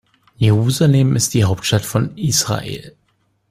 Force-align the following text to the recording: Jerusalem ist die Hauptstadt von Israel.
Jerusalem 0.39 1.15
ist 1.15 1.35
die 1.35 1.43
Hauptstadt 1.43 1.85
von 1.85 2.17
Israel. 2.17 2.95